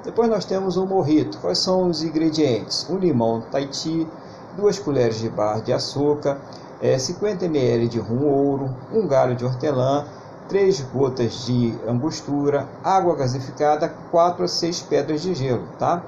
[0.05, 1.39] Depois nós temos o morrito.
[1.39, 2.89] Quais são os ingredientes?
[2.91, 4.09] Um limão Tahiti,
[4.57, 6.39] duas colheres de barra de açúcar,
[6.83, 10.05] é, 50 ml de rum ouro, um galho de hortelã,
[10.49, 16.03] 3 gotas de angostura, água gasificada, 4 a 6 pedras de gelo, tá?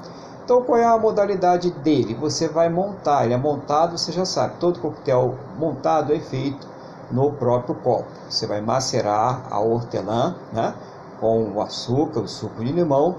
[0.44, 2.14] Então qual é a modalidade dele?
[2.14, 6.66] Você vai montar, ele é montado, você já sabe, todo coquetel montado é feito
[7.10, 8.08] no próprio copo.
[8.28, 10.74] Você vai macerar a hortelã, né?
[11.20, 13.14] Com o açúcar, o suco de limão,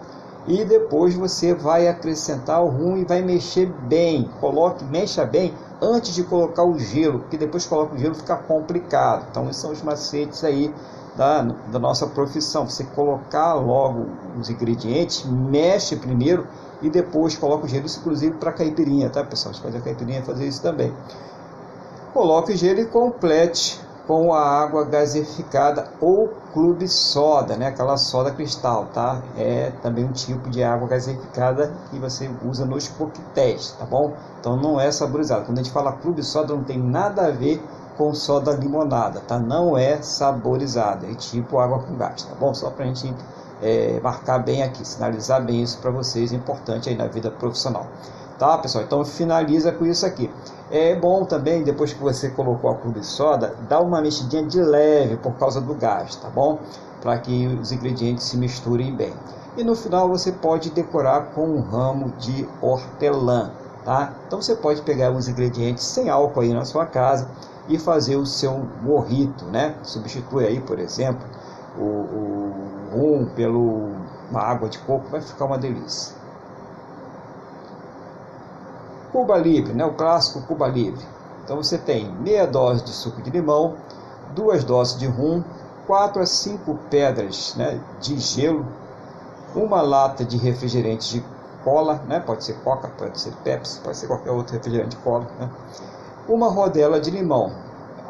[0.45, 4.29] e depois você vai acrescentar o rum e vai mexer bem.
[4.39, 9.27] Coloque, mexa bem antes de colocar o gelo, porque depois coloca o gelo fica complicado.
[9.29, 10.73] Então esses são os macetes aí
[11.15, 12.67] da, da nossa profissão.
[12.67, 14.05] Você colocar logo
[14.39, 16.47] os ingredientes, mexe primeiro
[16.81, 19.53] e depois coloca o gelo, isso inclusive para caipirinha, tá pessoal?
[19.53, 20.91] Você fazer caipirinha fazer isso também.
[22.13, 27.67] Coloque o gelo e complete com a água gaseificada ou clube soda, né?
[27.67, 29.21] Aquela soda cristal, tá?
[29.37, 34.13] É também um tipo de água gaseificada que você usa nos coquetéis, tá bom?
[34.39, 35.45] Então não é saborizado.
[35.45, 37.61] Quando a gente fala clube soda, não tem nada a ver
[37.97, 39.39] com soda limonada, tá?
[39.39, 42.53] Não é saborizada, é tipo água com gás, tá bom?
[42.53, 43.13] Só pra gente
[43.61, 47.87] é, marcar bem aqui, sinalizar bem isso para vocês, é importante aí na vida profissional.
[48.37, 48.83] Tá, pessoal?
[48.83, 50.29] Então finaliza com isso aqui.
[50.69, 55.15] É bom também, depois que você colocou a clube soda, dar uma mexidinha de leve
[55.17, 56.59] por causa do gás, tá bom?
[57.01, 59.13] Para que os ingredientes se misturem bem.
[59.55, 63.51] E no final você pode decorar com um ramo de hortelã,
[63.85, 64.13] tá?
[64.27, 67.29] Então você pode pegar os ingredientes sem álcool aí na sua casa
[67.69, 69.75] e fazer o seu morrito, né?
[69.83, 71.25] Substitui aí, por exemplo,
[71.77, 72.53] o, o
[72.91, 73.91] rum pelo
[74.29, 76.15] uma água de coco, vai ficar uma delícia.
[79.15, 79.86] Cuba Livre, né?
[79.86, 81.01] o clássico Cuba Livre.
[81.41, 83.75] Então você tem meia dose de suco de limão,
[84.36, 85.41] duas doses de rum,
[85.88, 88.65] 4 a 5 pedras né, de gelo,
[89.56, 91.25] uma lata de refrigerante de
[91.63, 95.25] cola, né, pode ser Coca, pode ser Pepsi, pode ser qualquer outro refrigerante de cola,
[95.39, 95.49] né,
[96.28, 97.54] uma rodela de limão.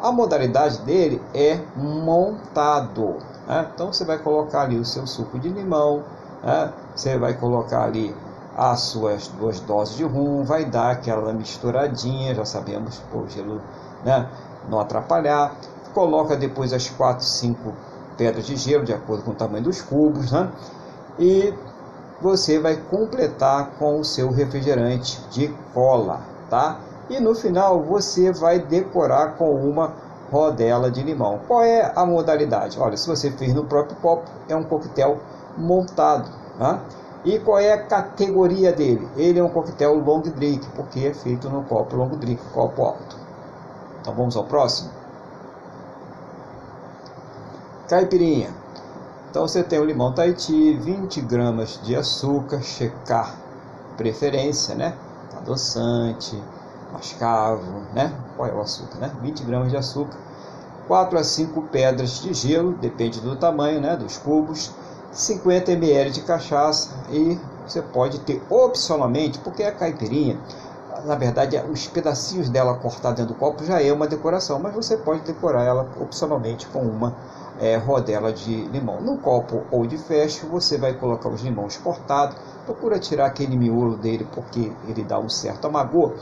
[0.02, 3.18] A modalidade dele é montado.
[3.46, 6.02] Né, então você vai colocar ali o seu suco de limão,
[6.42, 8.12] né, você vai colocar ali
[8.56, 13.60] as suas duas doses de rum, vai dar aquela misturadinha, já sabemos, o gelo
[14.02, 14.26] né,
[14.68, 15.54] não atrapalhar.
[15.92, 17.72] Coloca depois as 4, 5
[18.16, 20.50] pedras de gelo, de acordo com o tamanho dos cubos, né?
[21.18, 21.52] E
[22.20, 26.78] você vai completar com o seu refrigerante de cola, tá?
[27.10, 29.92] E no final você vai decorar com uma
[30.30, 31.40] rodela de limão.
[31.46, 32.78] Qual é a modalidade?
[32.80, 35.18] Olha, se você fez no próprio copo, é um coquetel
[35.56, 36.80] montado, tá?
[37.24, 39.08] E qual é a categoria dele?
[39.16, 43.16] Ele é um coquetel long drink, porque é feito no copo long drink, copo alto.
[44.00, 44.90] Então vamos ao próximo.
[47.88, 48.50] Caipirinha.
[49.30, 53.36] Então você tem o limão Tahiti, 20 gramas de açúcar, checar
[53.96, 54.94] preferência, né?
[55.36, 56.40] Adoçante,
[56.92, 58.12] mascavo, né?
[58.36, 59.12] Qual é o açúcar, né?
[59.22, 60.16] 20 gramas de açúcar,
[60.86, 63.96] 4 a 5 pedras de gelo, depende do tamanho, né?
[63.96, 64.72] Dos cubos
[65.16, 70.38] 50 ml de cachaça e você pode ter opcionalmente, porque a caipirinha,
[71.06, 74.96] na verdade, os pedacinhos dela cortados dentro do copo já é uma decoração, mas você
[74.96, 77.14] pode decorar ela opcionalmente com uma
[77.58, 79.00] é, rodela de limão.
[79.00, 83.96] No copo ou de fecho, você vai colocar os limões cortados, procura tirar aquele miolo
[83.96, 86.12] dele porque ele dá um certo amargor.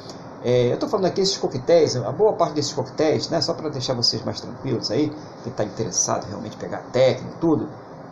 [0.44, 3.70] É, eu estou falando aqui esses coquetéis, a boa parte desses coquetéis, né, só para
[3.70, 5.08] deixar vocês mais tranquilos aí,
[5.42, 7.66] quem está interessado realmente pegar técnica tudo,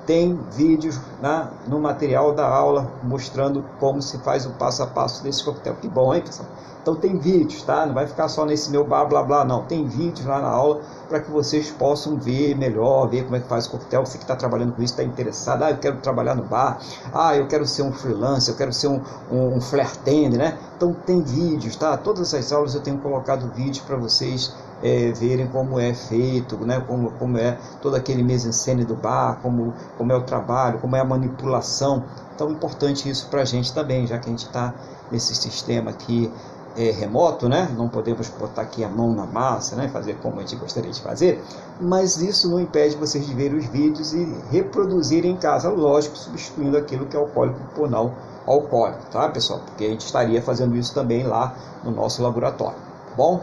[0.07, 5.23] tem vídeos né, no material da aula mostrando como se faz o passo a passo
[5.23, 5.77] desse coquetel.
[5.77, 6.49] Que bom, hein, pessoal?
[6.83, 7.87] Então tem vídeos, tá?
[7.87, 9.63] Não vai ficar só nesse meu blá blá blá, não.
[9.63, 13.49] Tem vídeos lá na aula para que vocês possam ver melhor, ver como é que
[13.49, 14.05] faz o coquetel.
[14.05, 15.63] Você que está trabalhando com isso, está interessado.
[15.63, 16.81] Ah, eu quero trabalhar no bar.
[17.15, 20.59] Ah, eu quero ser um freelancer, eu quero ser um, um, um flare tender, né?
[20.77, 21.97] Então tem vídeos, tá?
[21.97, 26.83] Todas as aulas eu tenho colocado vídeos para vocês é, verem como é feito, né,
[26.87, 31.01] como, como é todo aquele mise-en-scène do bar, como, como é o trabalho, como é
[31.01, 32.05] a manipulação.
[32.35, 34.75] Então importante isso para a gente também, já que a gente está
[35.11, 36.33] nesse sistema aqui
[36.77, 37.69] é, remoto, né?
[37.77, 39.89] não podemos botar aqui a mão na massa, né?
[39.89, 41.43] fazer como a gente gostaria de fazer,
[41.81, 46.77] mas isso não impede vocês de ver os vídeos e reproduzir em casa, lógico, substituindo
[46.77, 48.13] aquilo que é alcoólico por não
[48.47, 49.61] alcoólico, tá pessoal?
[49.61, 51.55] Porque a gente estaria fazendo isso também lá
[51.85, 53.41] no nosso laboratório, tá bom?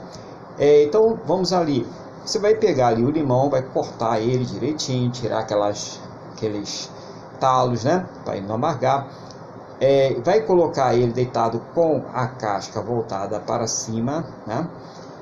[0.57, 1.87] É, então vamos ali.
[2.25, 5.99] Você vai pegar ali o limão, vai cortar ele direitinho, tirar aquelas,
[6.33, 6.89] aqueles
[7.39, 8.05] talos, né?
[8.25, 9.07] Para não amargar.
[9.81, 14.67] É, vai colocar ele deitado com a casca voltada para cima, né?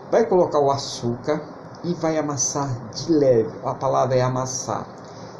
[0.10, 1.42] Vai colocar o açúcar
[1.84, 3.52] e vai amassar de leve.
[3.64, 4.88] A palavra é amassar.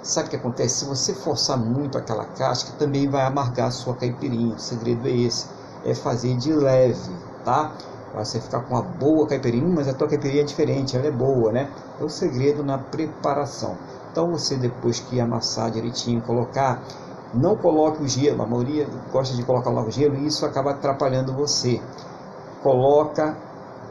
[0.04, 0.80] Sabe o que acontece?
[0.80, 4.56] Se você forçar muito aquela casca, também vai amargar a sua caipirinha.
[4.56, 5.48] O segredo é esse,
[5.84, 7.12] é fazer de leve,
[7.44, 7.72] tá?
[8.14, 11.52] Você ficar com uma boa caipirinha, mas a tua caipirinha é diferente, ela é boa,
[11.52, 11.70] né?
[12.00, 13.76] É o segredo na preparação.
[14.12, 16.82] Então você depois que amassar direitinho, colocar,
[17.34, 18.44] não coloque o gelo.
[18.44, 21.82] A maioria gosta de colocar logo gelo e isso acaba atrapalhando você.
[22.62, 23.36] Coloca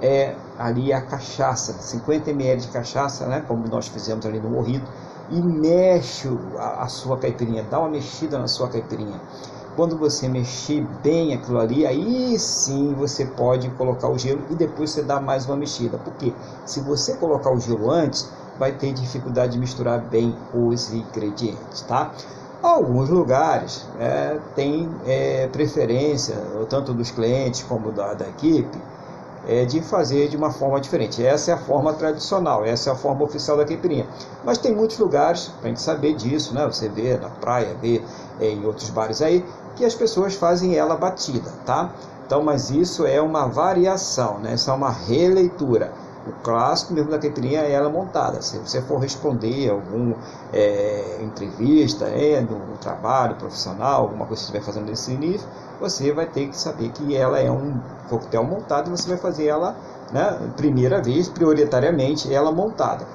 [0.01, 3.43] é ali a cachaça, 50 ml de cachaça, né?
[3.47, 4.87] Como nós fizemos ali no morrido
[5.31, 9.21] e mexe a, a sua caipirinha, dá uma mexida na sua caipirinha.
[9.75, 14.91] Quando você mexer bem aquilo ali, aí sim você pode colocar o gelo e depois
[14.91, 15.99] você dá mais uma mexida.
[15.99, 16.33] Porque
[16.65, 18.27] se você colocar o gelo antes,
[18.59, 22.11] vai ter dificuldade de misturar bem os ingredientes, tá?
[22.63, 26.37] Alguns lugares é, tem é, preferência,
[26.69, 28.79] tanto dos clientes como da, da equipe,
[29.47, 31.25] é, de fazer de uma forma diferente.
[31.25, 34.07] Essa é a forma tradicional, essa é a forma oficial da caipirinha.
[34.45, 36.67] Mas tem muitos lugares para a gente saber disso, né?
[36.67, 38.03] Você vê na praia, vê
[38.41, 39.45] é, em outros bares aí,
[39.77, 41.91] que as pessoas fazem ela batida, tá?
[42.27, 44.55] Então, mas isso é uma variação, né?
[44.55, 45.93] Isso é uma releitura.
[46.27, 48.43] O clássico mesmo da caipirinha é ela montada.
[48.43, 50.13] Se você for responder algum
[50.53, 55.47] é, entrevista, é, no, trabalho profissional, alguma coisa que você estiver fazendo nesse nível,
[55.81, 59.47] você vai ter que saber que ela é um coquetel montado e você vai fazer
[59.47, 59.77] ela,
[60.13, 63.07] né, primeira vez, prioritariamente, ela montada.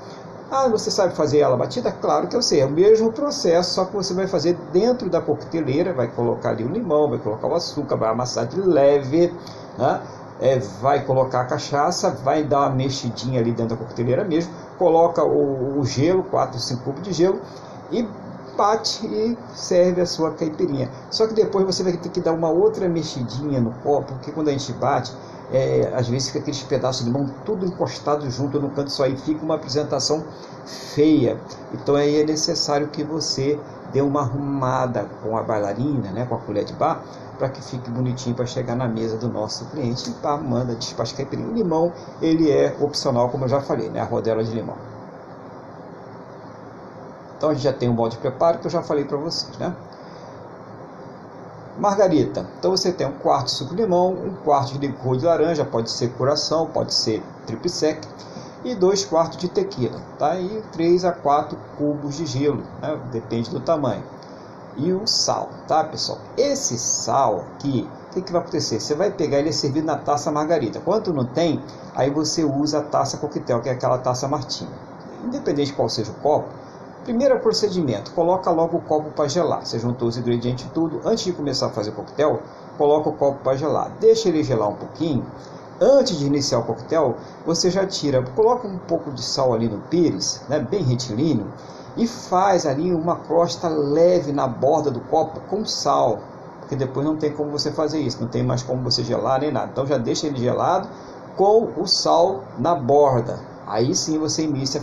[0.49, 1.91] Ah, você sabe fazer ela batida?
[1.91, 5.21] Claro que eu sei, é o mesmo processo, só que você vai fazer dentro da
[5.21, 9.33] coqueteleira, vai colocar ali o limão, vai colocar o açúcar, vai amassar de leve,
[9.77, 10.01] né?
[10.41, 15.23] É, vai colocar a cachaça, vai dar uma mexidinha ali dentro da coqueteleira mesmo, coloca
[15.23, 17.39] o, o gelo, 4, 5 cubos de gelo
[17.91, 18.07] e
[18.57, 20.89] bate e serve a sua caipirinha.
[21.09, 24.49] Só que depois você vai ter que dar uma outra mexidinha no copo, porque quando
[24.49, 25.13] a gente bate,
[25.53, 29.15] é, às vezes fica aqueles pedaços de mão tudo encostado junto no canto só e
[29.17, 30.23] fica uma apresentação
[30.65, 31.37] feia.
[31.73, 33.59] Então aí é necessário que você
[33.91, 37.03] dê uma arrumada com a bailarina, né, com a colher de bar,
[37.41, 40.11] para que fique bonitinho para chegar na mesa do nosso cliente.
[40.11, 41.49] E pá, manda despacho caipirinha.
[41.49, 44.77] O limão, ele é opcional, como eu já falei, né, a rodela de limão.
[47.35, 49.57] Então a gente já tem um molde de preparo que eu já falei para vocês,
[49.57, 49.75] né?
[51.79, 52.45] Margarita.
[52.59, 55.65] Então você tem um quarto de suco de limão, um quarto de licor de laranja,
[55.65, 58.07] pode ser coração, pode ser tripsec,
[58.63, 60.39] e dois quartos de tequila, tá?
[60.39, 62.99] E 3 a 4 cubos de gelo, né?
[63.11, 64.03] depende do tamanho.
[64.77, 66.19] E o sal, tá, pessoal?
[66.37, 68.79] Esse sal aqui, o que, que vai acontecer?
[68.79, 70.79] Você vai pegar ele servido na taça margarita.
[70.79, 71.61] Quando não tem,
[71.95, 74.71] aí você usa a taça coquetel, que é aquela taça martini.
[75.25, 76.49] Independente de qual seja o copo,
[77.03, 79.65] Primeiro procedimento, coloca logo o copo para gelar.
[79.65, 81.01] Você juntou os ingredientes tudo.
[81.03, 82.43] Antes de começar a fazer o coquetel,
[82.77, 83.91] coloca o copo para gelar.
[83.99, 85.25] Deixa ele gelar um pouquinho.
[85.83, 89.79] Antes de iniciar o coquetel, você já tira, coloca um pouco de sal ali no
[89.79, 91.51] pires, né, bem retilíneo,
[91.97, 96.19] e faz ali uma crosta leve na borda do copo com sal,
[96.59, 99.51] porque depois não tem como você fazer isso, não tem mais como você gelar nem
[99.51, 99.69] nada.
[99.71, 100.87] Então já deixa ele gelado
[101.35, 103.39] com o sal na borda.
[103.65, 104.81] Aí sim você inicia,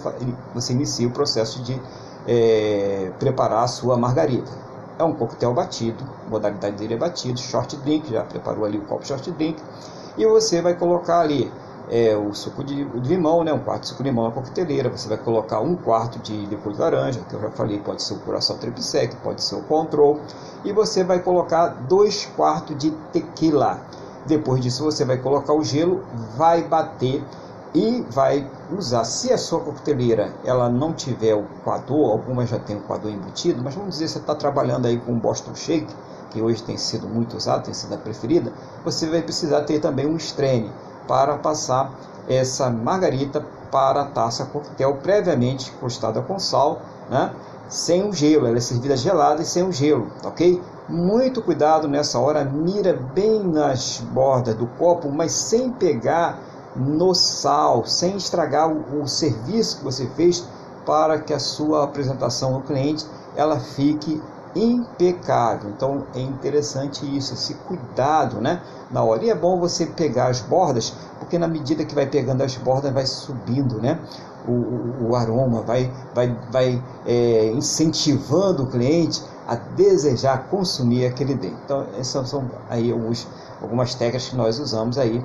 [0.52, 1.80] você inicia o processo de
[2.26, 4.50] é, preparar a sua margarida.
[4.98, 9.06] É um coquetel batido, modalidade dele é batido, short drink, já preparou ali o copo
[9.06, 9.62] short drink,
[10.18, 11.50] e você vai colocar ali
[11.90, 14.90] é, o suco de, de, limão, né, um quarto de suco de limão na coqueteleira,
[14.90, 18.14] você vai colocar um quarto de licor de laranja, que eu já falei, pode ser
[18.14, 20.20] o coração tripsec, pode ser o control,
[20.64, 23.80] e você vai colocar dois quartos de tequila.
[24.26, 26.02] Depois disso você vai colocar o gelo,
[26.36, 27.24] vai bater
[27.74, 29.04] e vai usar.
[29.04, 33.62] Se a sua coqueteleira ela não tiver o coador, algumas já tem o coador embutido,
[33.62, 35.94] mas vamos dizer que você está trabalhando aí com Boston Shake,
[36.30, 38.52] que hoje tem sido muito usado, tem sido a preferida,
[38.84, 40.70] você vai precisar ter também um strain
[41.06, 41.90] para passar
[42.28, 47.32] essa margarita para a taça coquetel previamente encostada com sal, né?
[47.68, 50.60] sem o gelo, ela é servida gelada e sem o gelo, ok?
[50.88, 56.38] Muito cuidado nessa hora, mira bem nas bordas do copo, mas sem pegar
[56.74, 60.44] no sal, sem estragar o, o serviço que você fez
[60.86, 63.04] para que a sua apresentação ao cliente
[63.36, 64.22] ela fique
[64.54, 65.70] impecável.
[65.70, 68.62] Então é interessante isso, esse cuidado, né?
[68.90, 72.42] Na hora e é bom você pegar as bordas, porque na medida que vai pegando
[72.42, 73.98] as bordas vai subindo, né?
[74.46, 81.34] O, o, o aroma vai, vai, vai é, incentivando o cliente a desejar consumir aquele
[81.34, 81.54] bem.
[81.64, 83.26] Então essas são aí alguns,
[83.60, 85.22] algumas técnicas que nós usamos aí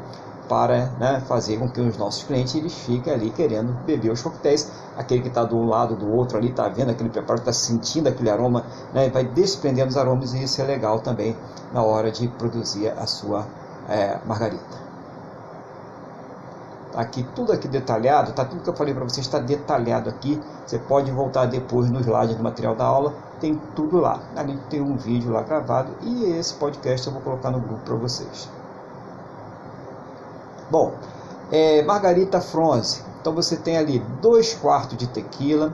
[0.48, 4.72] para né, fazer com que os nossos clientes eles fiquem ali querendo beber os coquetéis.
[4.98, 8.30] Aquele que está um lado do outro ali, está vendo aquele preparo, está sentindo aquele
[8.30, 8.64] aroma,
[8.94, 11.36] né, vai desprendendo os aromas e isso é legal também
[11.74, 13.48] na hora de produzir a sua
[13.90, 14.84] é, margarita.
[16.92, 20.40] Tá aqui tudo aqui detalhado, tá tudo que eu falei para vocês está detalhado aqui.
[20.64, 24.20] Você pode voltar depois no slide do material da aula, tem tudo lá.
[24.36, 27.96] Ali tem um vídeo lá gravado e esse podcast eu vou colocar no grupo para
[27.96, 28.48] vocês.
[30.74, 30.92] Bom,
[31.52, 33.04] é, Margarita Fronze.
[33.22, 35.72] Então você tem ali dois quartos de tequila,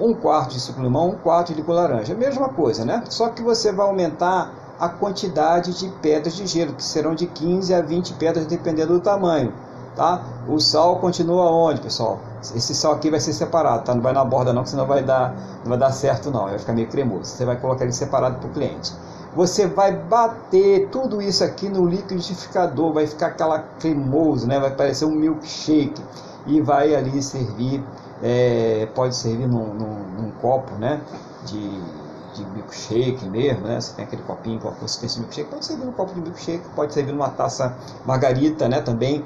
[0.00, 2.12] um quarto de suco limão, um quarto de licor laranja.
[2.12, 3.04] Mesma coisa, né?
[3.08, 7.72] Só que você vai aumentar a quantidade de pedras de gelo, que serão de 15
[7.72, 9.52] a 20 pedras, dependendo do tamanho
[9.94, 10.22] tá?
[10.48, 12.18] O sal continua onde, pessoal?
[12.40, 13.94] Esse sal aqui vai ser separado, tá?
[13.94, 16.58] Não vai na borda não, que senão vai dar, não vai dar certo não, vai
[16.58, 17.24] ficar meio cremoso.
[17.26, 18.92] Você vai colocar ele separado para o cliente.
[19.34, 24.60] Você vai bater tudo isso aqui no liquidificador, vai ficar aquela cremoso, né?
[24.60, 26.02] Vai parecer um milkshake
[26.46, 27.82] e vai ali servir,
[28.22, 31.00] é, pode servir num, num, num copo, né?
[31.46, 32.02] De
[32.32, 33.78] de milkshake mesmo, né?
[33.78, 36.64] Você tem aquele copinho com a consistência de milkshake, pode servir num copo de milkshake,
[36.74, 37.76] pode servir numa taça
[38.06, 38.80] margarita, né?
[38.80, 39.22] Também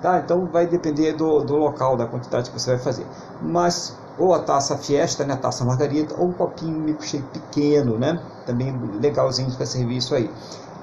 [0.00, 0.20] Tá?
[0.24, 3.06] Então vai depender do, do local, da quantidade que você vai fazer.
[3.42, 8.20] Mas ou a taça Fiesta, né, a taça Margarita, ou um copinho milkshake pequeno, né,
[8.48, 10.30] também legalzinho para servir isso aí.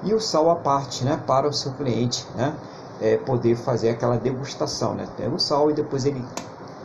[0.04, 2.54] E o sal à parte, né, para o seu cliente, né,
[3.00, 5.06] é, poder fazer aquela degustação, né.
[5.16, 6.24] Pega o sal e depois ele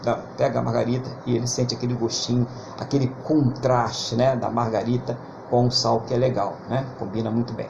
[0.04, 2.48] dá, pega a margarita e ele sente aquele gostinho,
[2.80, 5.18] aquele contraste, né, da margarita
[5.50, 7.70] com o sal que é legal, né, combina muito bem.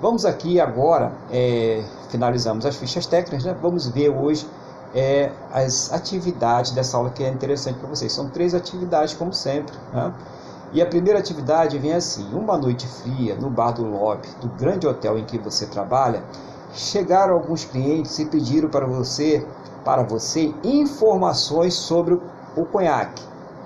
[0.00, 3.56] Vamos aqui agora, é, finalizamos as fichas técnicas, né?
[3.60, 4.46] vamos ver hoje
[4.94, 8.12] é, as atividades dessa aula que é interessante para vocês.
[8.12, 9.74] São três atividades, como sempre.
[9.92, 10.12] Né?
[10.76, 14.86] E a primeira atividade vem assim: uma noite fria no bar do lobby do grande
[14.86, 16.22] hotel em que você trabalha,
[16.74, 19.42] chegaram alguns clientes e pediram para você,
[19.82, 22.20] para você informações sobre
[22.54, 23.22] o, conhaque,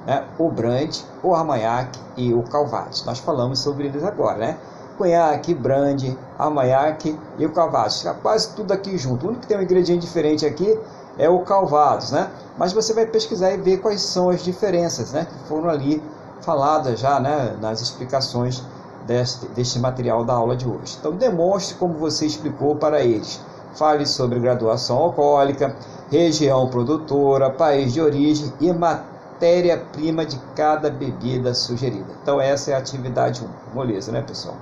[0.07, 0.25] né?
[0.39, 3.05] o brand, o armagnac e o calvados.
[3.05, 4.59] Nós falamos sobre eles agora, né?
[4.97, 8.07] conhaque, brande, armagnac e o calvados.
[8.23, 9.27] Quase tudo aqui junto.
[9.27, 10.79] O único que tem um ingrediente diferente aqui
[11.19, 12.31] é o calvados, né?
[12.57, 15.27] Mas você vai pesquisar e ver quais são as diferenças, né?
[15.27, 16.01] Que foram ali
[16.43, 17.57] faladas já, né?
[17.61, 18.63] Nas explicações
[19.07, 20.97] deste, deste material da aula de hoje.
[20.99, 23.41] Então demonstre como você explicou para eles.
[23.75, 25.77] Fale sobre graduação alcoólica,
[26.11, 32.13] região produtora, país de origem e matéria-prima de cada bebida sugerida.
[32.23, 33.75] Então essa é a atividade 1.
[33.75, 34.57] Moleza, né, pessoal?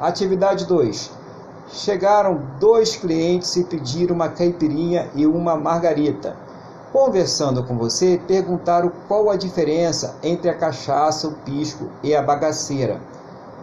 [0.00, 1.10] Atividade 2.
[1.68, 6.36] Chegaram dois clientes e pediram uma caipirinha e uma margarita.
[6.94, 13.00] Conversando com você, perguntaram qual a diferença entre a cachaça, o pisco e a bagaceira,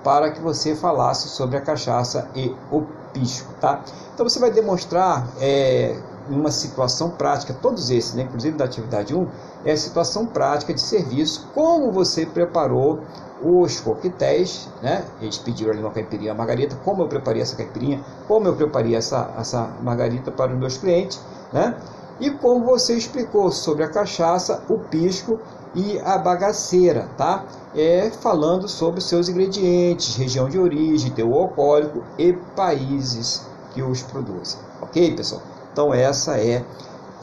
[0.04, 2.82] para que você falasse sobre a cachaça e o
[3.14, 3.80] pisco, tá?
[4.14, 5.98] Então você vai demonstrar é,
[6.30, 9.26] uma situação prática, todos esses, né, inclusive da atividade 1,
[9.64, 13.00] é a situação prática de serviço, como você preparou
[13.42, 15.06] os coquetéis, né?
[15.22, 18.94] Eles pediram ali uma caipirinha, uma margarita, como eu preparei essa caipirinha, como eu preparei
[18.94, 21.18] essa, essa margarita para os meus clientes,
[21.54, 21.78] né?
[22.22, 25.40] E como você explicou sobre a cachaça, o pisco
[25.74, 27.44] e a bagaceira, tá?
[27.76, 33.44] É falando sobre seus ingredientes, região de origem, teu alcoólico e países
[33.74, 34.60] que os produzem.
[34.80, 35.42] Ok, pessoal?
[35.74, 36.64] Então essa é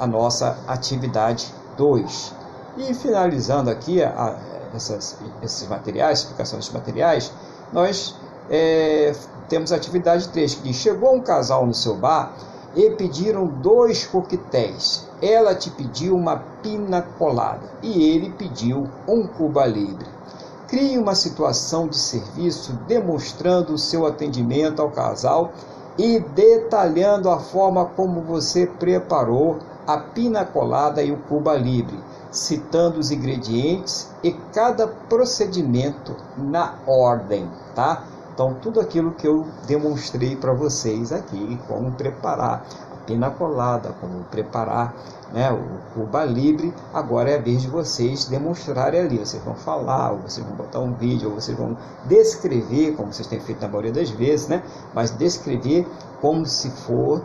[0.00, 1.46] a nossa atividade
[1.76, 2.34] 2.
[2.78, 4.36] E finalizando aqui a,
[4.74, 7.32] essas, esses materiais, explicação desses materiais,
[7.72, 8.16] nós
[8.50, 9.14] é,
[9.48, 12.32] temos a atividade 3, que diz, chegou um casal no seu bar
[12.74, 15.06] e pediram dois coquetéis.
[15.20, 20.06] Ela te pediu uma pina colada e ele pediu um Cuba Libre.
[20.68, 25.52] Crie uma situação de serviço demonstrando o seu atendimento ao casal
[25.96, 31.98] e detalhando a forma como você preparou a pina colada e o Cuba Libre
[32.30, 38.04] citando os ingredientes e cada procedimento na ordem, tá?
[38.38, 42.64] Então, tudo aquilo que eu demonstrei para vocês aqui, como preparar
[43.08, 44.94] a pena colada, como preparar
[45.32, 49.18] né, o Cuba Libre, agora é a vez de vocês demonstrarem ali.
[49.18, 53.26] Vocês vão falar, ou vocês vão botar um vídeo, ou vocês vão descrever, como vocês
[53.26, 54.62] têm feito na maioria das vezes, né?
[54.94, 55.86] Mas descrever
[56.20, 57.22] como se for,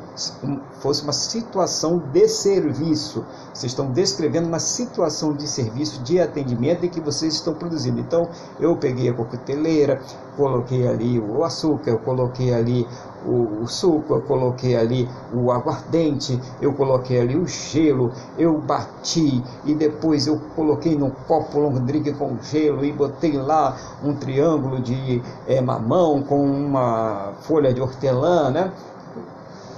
[0.80, 3.26] fosse uma situação de serviço.
[3.54, 8.00] Vocês estão descrevendo uma situação de serviço, de atendimento em que vocês estão produzindo.
[8.00, 8.30] Então,
[8.60, 10.00] eu peguei a coqueteleira,
[10.38, 12.88] coloquei ali o açúcar, eu coloquei ali
[13.26, 19.44] o, o suco, eu coloquei ali o aguardente, eu coloquei ali o gelo, eu bati
[19.66, 24.80] e depois eu coloquei num copo long drink com gelo e botei lá um triângulo
[24.82, 28.72] de é, mamão com uma folha de hortelã, né?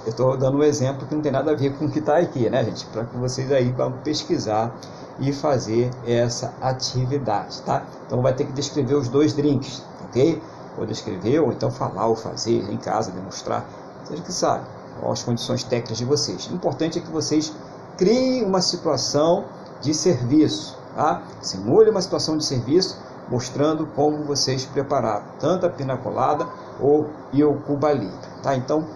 [0.06, 2.16] eu estou dando um exemplo que não tem nada a ver com o que está
[2.18, 2.86] aqui, né, gente?
[2.86, 4.72] Para que vocês aí vão pesquisar
[5.18, 7.82] e fazer essa atividade, tá?
[8.06, 10.40] Então vai ter que descrever os dois drinks, ok?
[10.78, 13.64] Ou descrever, ou então falar ou fazer em casa, demonstrar,
[14.04, 14.64] seja que sabe,
[15.10, 16.46] as condições técnicas de vocês.
[16.46, 17.52] O importante é que vocês
[17.96, 19.44] criem uma situação
[19.80, 21.22] de serviço, tá?
[21.40, 22.98] Simule uma situação de serviço
[23.28, 26.46] mostrando como vocês prepararam tanto a pina colada
[26.80, 28.10] ou o cubali,
[28.42, 28.54] tá?
[28.54, 28.86] Então,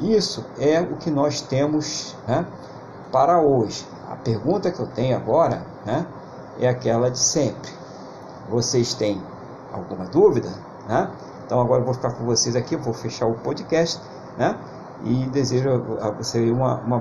[0.00, 2.46] isso é o que nós temos né,
[3.10, 3.86] para hoje.
[4.08, 6.06] A pergunta que eu tenho agora né,
[6.60, 7.70] é aquela de sempre.
[8.48, 9.20] Vocês têm
[9.72, 10.50] alguma dúvida?
[10.88, 11.10] Né?
[11.48, 13.98] Então agora eu vou ficar com vocês aqui, vou fechar o podcast
[14.36, 14.54] né,
[15.02, 16.96] e desejo a você uma, uma